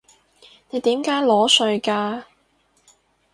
[0.71, 2.23] 你點解裸睡㗎？